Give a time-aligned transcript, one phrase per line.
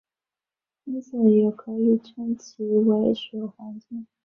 [0.85, 4.07] 因此也可以称其为水环境。